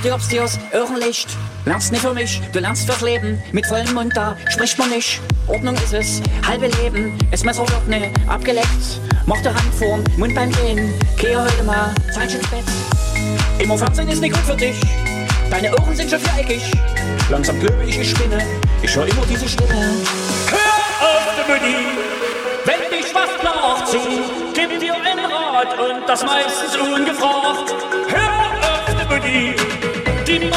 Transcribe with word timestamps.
verdirbst 0.00 0.30
dir's 0.30 0.58
Irrenlicht. 0.72 1.28
Lernst 1.64 1.90
nicht 1.90 2.02
für 2.02 2.14
mich, 2.14 2.40
du 2.52 2.60
lernst 2.60 2.86
fürs 2.86 3.00
Leben. 3.00 3.42
Mit 3.50 3.66
vollem 3.66 3.92
Mund 3.94 4.16
da 4.16 4.36
spricht 4.48 4.78
man 4.78 4.90
nicht. 4.90 5.20
Ordnung 5.48 5.74
ist 5.74 5.92
es, 5.92 6.22
halbe 6.46 6.68
Leben. 6.82 7.18
Das 7.32 7.42
Messer 7.42 7.68
wird 7.68 7.88
ne 7.88 8.12
abgeleckt. 8.28 9.00
Mach 9.26 9.40
die 9.40 9.48
Hand 9.48 9.74
vorn, 9.76 10.04
Mund 10.16 10.34
beim 10.36 10.52
Gehen. 10.52 10.94
Kehr 11.16 11.42
heute 11.42 11.64
mal, 11.64 11.92
Zeit 12.14 12.32
ins 12.32 12.46
Bett. 12.48 12.64
Immer 13.58 13.76
Fernsehen 13.76 14.08
ist 14.08 14.20
nicht 14.20 14.34
gut 14.34 14.44
für 14.44 14.56
dich. 14.56 14.76
Deine 15.50 15.76
Ohren 15.78 15.96
sind 15.96 16.10
schon 16.10 16.20
viereckig. 16.20 16.62
Langsam 17.28 17.58
glaube 17.58 17.84
ich, 17.84 17.98
ich 17.98 18.10
spinne. 18.10 18.40
Ich 18.82 18.94
höre 18.94 19.06
immer 19.06 19.26
diese 19.28 19.48
Stimme. 19.48 19.74
Hör 20.48 21.08
auf, 21.08 21.26
du 21.34 21.52
Mutti, 21.52 21.76
wenn 22.64 22.98
dich 22.98 23.12
was 23.12 23.42
nachzieht, 23.42 24.54
gib 24.54 24.78
dir 24.78 24.94
ein 24.94 25.18
Rat 25.18 25.76
und 25.76 26.08
das 26.08 26.22
meistens 26.24 26.76
ungefragt. 26.76 27.74
Hör 28.08 28.28
auf, 28.60 29.20
die 29.24 29.54
macht 29.58 29.87
dir 30.28 30.50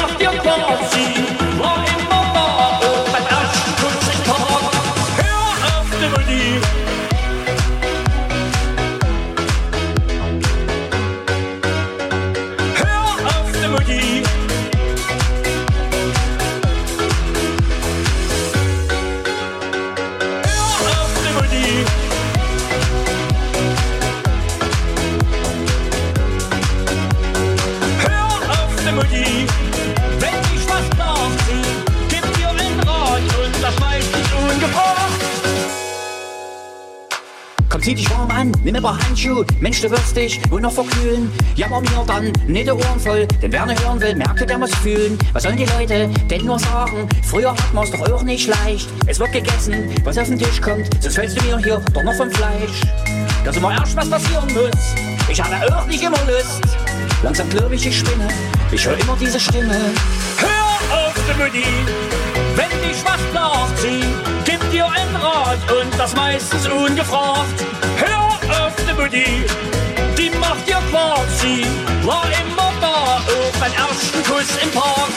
Zieh 37.81 37.95
dich 37.95 38.07
warm 38.11 38.29
an, 38.29 38.51
nimm 38.63 38.75
ein 38.75 38.83
paar 38.83 38.99
Handschuhe. 39.07 39.43
Mensch, 39.59 39.81
du 39.81 39.89
wirst 39.89 40.15
dich 40.15 40.39
wohl 40.51 40.61
noch 40.61 40.71
verkühlen. 40.71 41.31
Jammer 41.55 41.81
mir 41.81 42.03
dann 42.05 42.31
nicht 42.45 42.67
die 42.67 42.71
Ohren 42.71 42.99
voll, 42.99 43.27
denn 43.41 43.51
wer 43.51 43.65
nicht 43.65 43.83
hören 43.83 43.99
will, 43.99 44.15
merkt, 44.15 44.47
der 44.47 44.57
muss 44.59 44.73
fühlen. 44.75 45.17
Was 45.33 45.43
sollen 45.43 45.57
die 45.57 45.65
Leute 45.65 46.07
denn 46.29 46.45
nur 46.45 46.59
sagen? 46.59 47.09
Früher 47.23 47.51
hat 47.51 47.73
man's 47.73 47.89
doch 47.89 48.07
auch 48.11 48.21
nicht 48.21 48.47
leicht. 48.47 48.87
Es 49.07 49.19
wird 49.19 49.31
gegessen, 49.31 49.89
was 50.03 50.15
auf 50.19 50.27
den 50.27 50.37
Tisch 50.37 50.61
kommt, 50.61 50.89
sonst 51.01 51.15
fällst 51.15 51.41
du 51.41 51.43
mir 51.43 51.57
hier 51.57 51.81
doch 51.91 52.03
noch 52.03 52.13
vom 52.13 52.29
Fleisch. 52.29 52.81
Dass 53.43 53.57
immer 53.57 53.71
erst 53.71 53.95
was 53.95 54.07
passieren 54.07 54.53
muss. 54.53 54.95
Ich 55.27 55.41
habe 55.41 55.75
auch 55.75 55.87
nicht 55.87 56.03
immer 56.03 56.19
Lust. 56.27 56.61
Langsam 57.23 57.49
glaub 57.49 57.71
ich, 57.71 57.87
ich 57.87 57.97
spinne. 57.97 58.27
Ich 58.71 58.85
höre 58.85 58.99
immer 58.99 59.17
diese 59.19 59.39
Stimme. 59.39 59.75
Hör 60.37 61.07
auf, 61.07 61.15
Mutti! 61.39 61.63
Wenn 62.55 62.69
dich 62.87 63.03
was 63.03 63.21
nachzieht, 63.33 64.40
dir 64.81 64.91
einen 64.91 65.15
Rat 65.15 65.59
und 65.71 65.99
das 65.99 66.15
meistens 66.15 66.67
ungefragt. 66.67 67.65
Hör 67.97 68.65
auf, 68.65 68.75
du 68.75 69.01
Mutti! 69.01 69.45
Die 70.17 70.29
macht 70.39 70.67
dir 70.67 70.81
quasi, 70.89 71.65
war 72.03 72.25
immer 72.25 72.71
da, 72.81 73.17
auch 73.17 73.59
beim 73.59 73.73
ersten 73.73 74.23
Kuss 74.23 74.49
im 74.61 74.71
Park. 74.71 75.11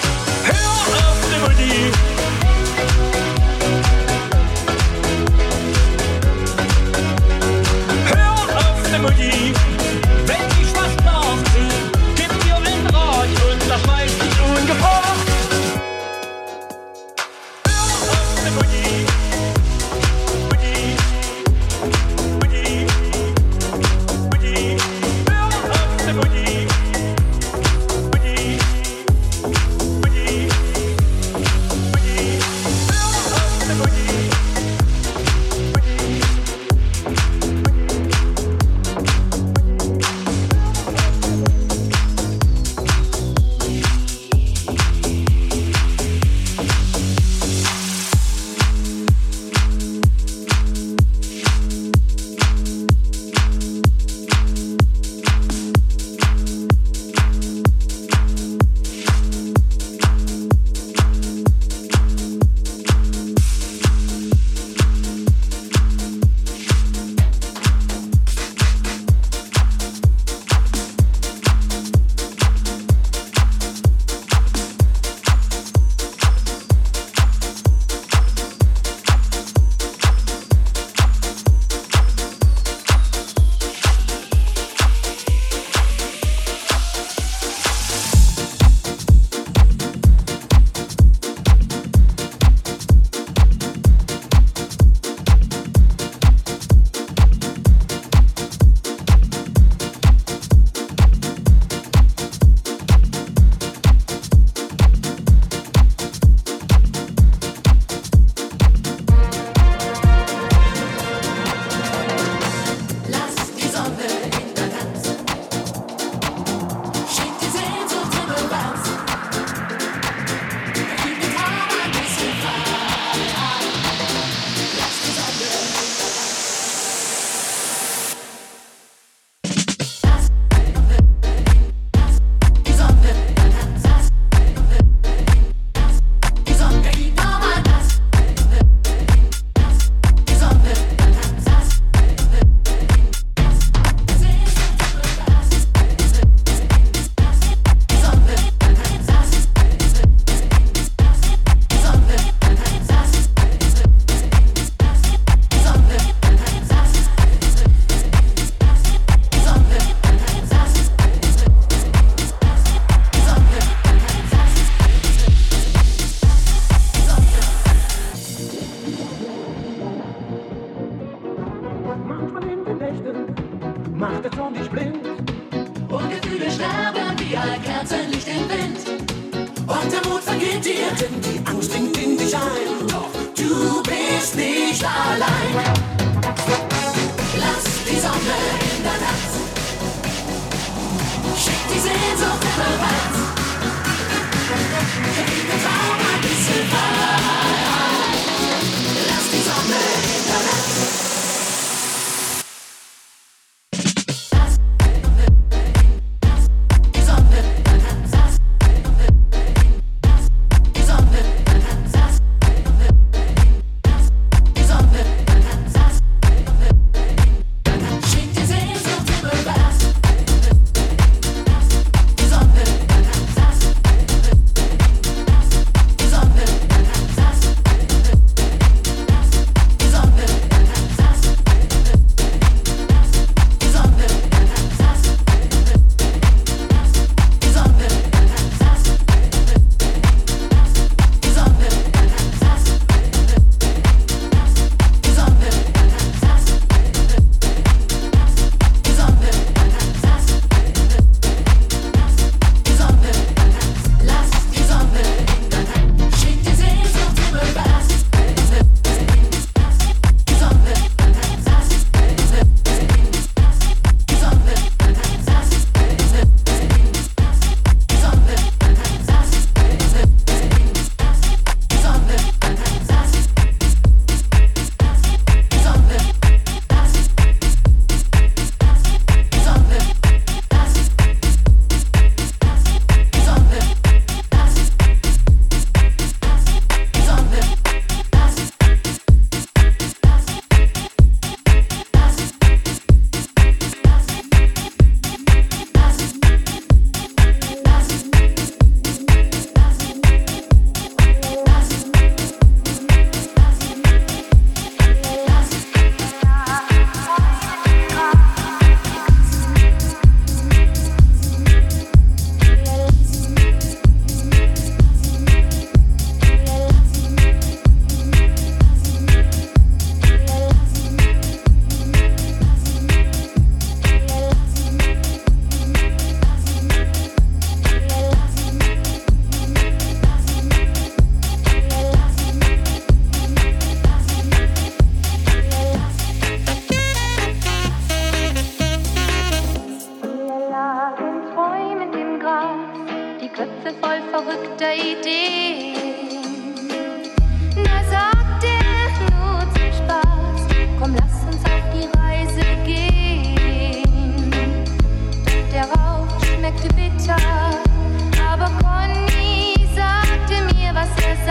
Hör 0.45 0.71
auf, 1.01 1.19
du 1.31 1.37
Mutti! 1.41 1.93
Hör 8.07 8.43
auf, 8.59 8.91
du 8.93 8.99
Mutti! 8.99 9.74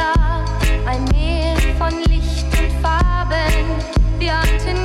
da 0.03 0.45
ein 0.85 1.03
Meer 1.05 1.55
von 1.77 1.93
Licht 2.09 2.45
und 2.59 2.71
Farben. 2.81 3.63
Wir 4.19 4.37
hatten 4.37 4.82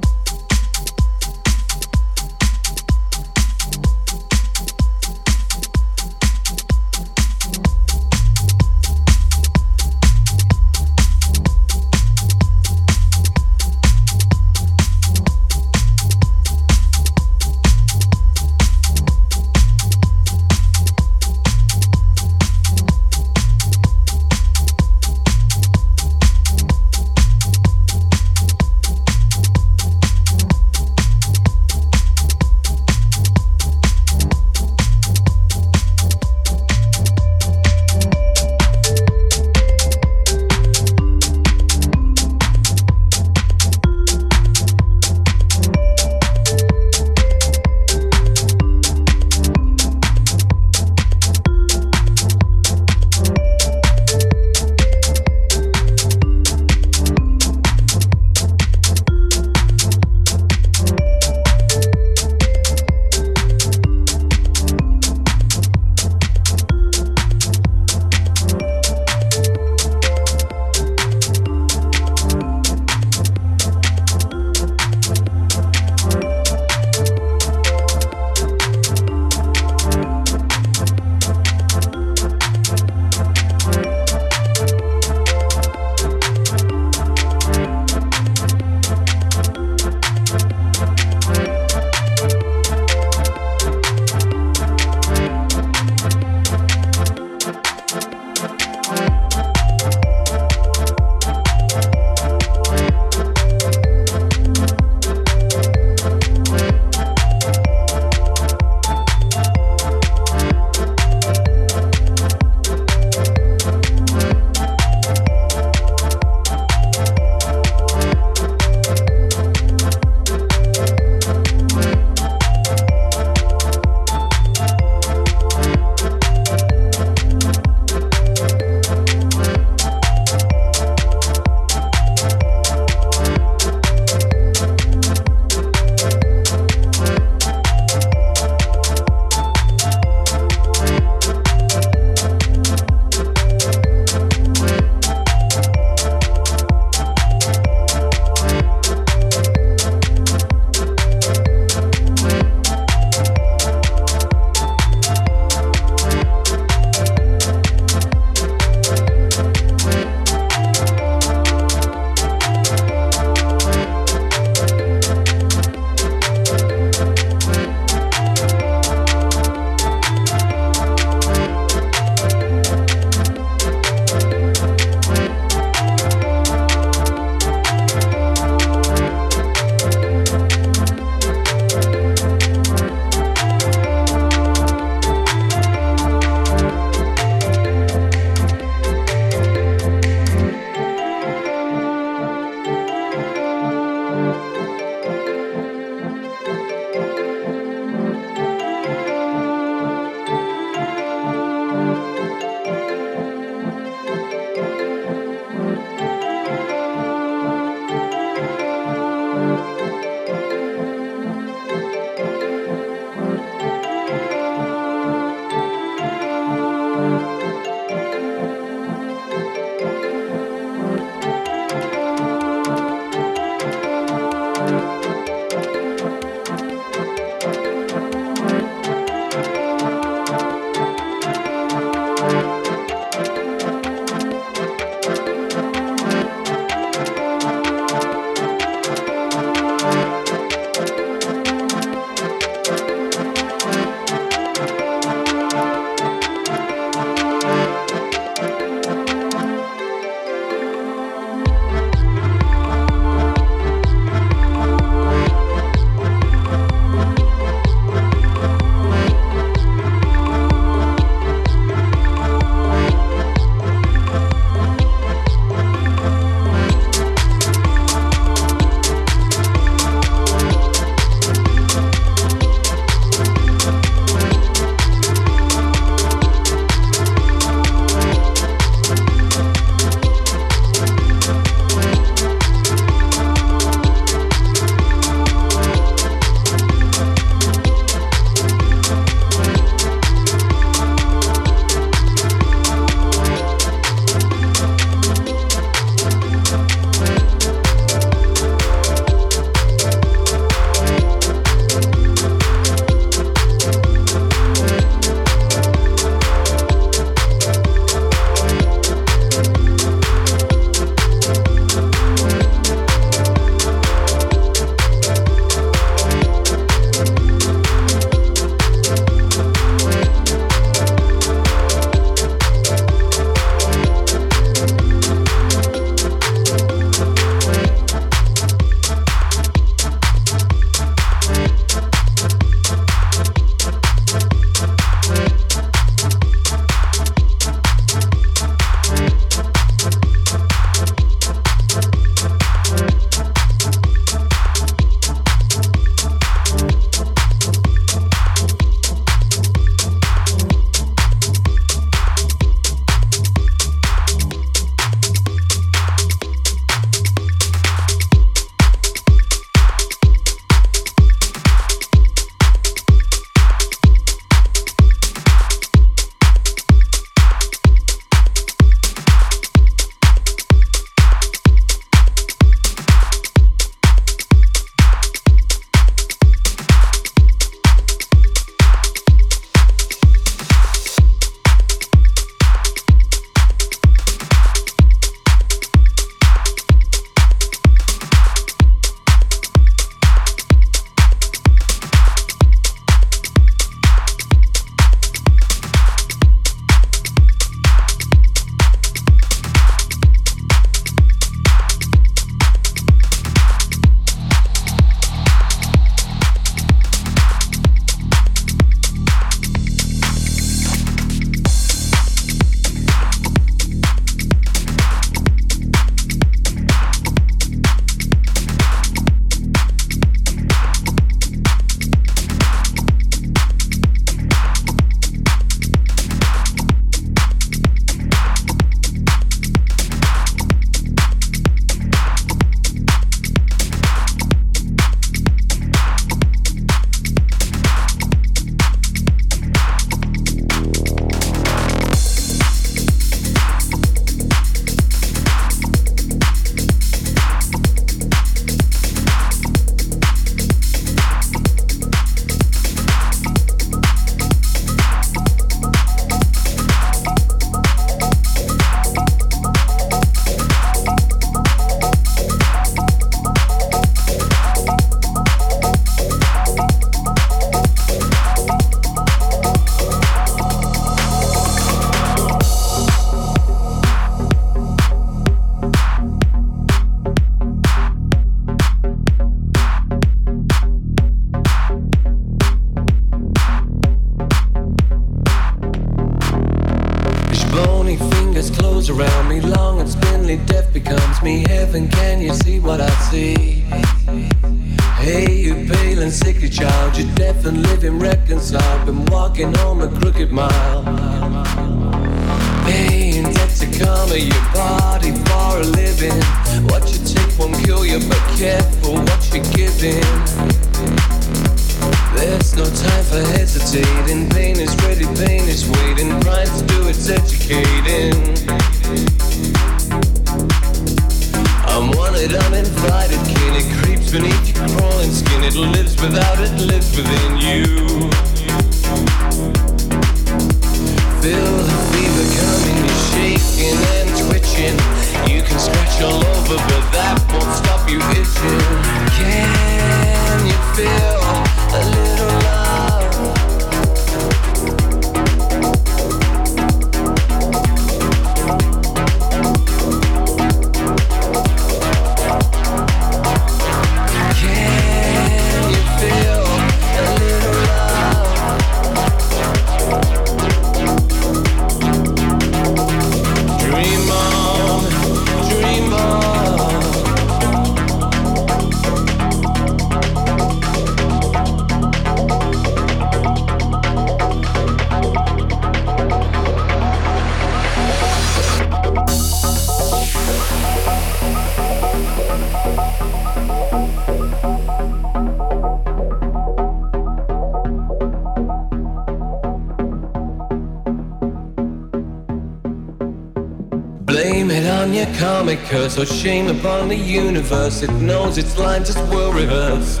So 595.94 596.04
shame 596.04 596.48
upon 596.48 596.88
the 596.88 596.96
universe, 596.96 597.84
it 597.84 597.92
knows 597.92 598.36
its 598.36 598.58
lines 598.58 598.92
just 598.92 598.98
will 599.10 599.32
reverse. 599.32 600.00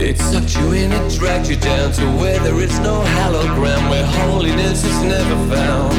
It 0.00 0.16
sucked 0.16 0.56
you 0.56 0.72
in, 0.72 0.90
it 0.90 1.12
dragged 1.18 1.48
you 1.48 1.56
down 1.56 1.92
to 1.92 2.06
where 2.16 2.40
there 2.40 2.58
is 2.58 2.78
no 2.78 3.02
hallowed 3.02 3.54
ground, 3.56 3.90
where 3.90 4.06
holiness 4.06 4.86
is 4.86 5.02
never 5.02 5.54
found. 5.54 5.91